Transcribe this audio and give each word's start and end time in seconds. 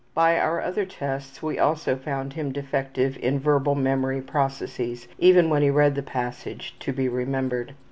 By 0.15 0.39
our 0.39 0.59
other 0.59 0.83
tests 0.83 1.43
we 1.43 1.59
also 1.59 1.95
found 1.95 2.33
him 2.33 2.51
defective 2.51 3.17
in 3.21 3.37
verbal 3.39 3.75
memory 3.75 4.19
processes, 4.19 5.07
even 5.19 5.47
when 5.47 5.61
he 5.61 5.69
read 5.69 5.93
the 5.93 6.01
passage 6.01 6.75
to 6.79 6.91
be 6.91 7.07
remembered. 7.07 7.75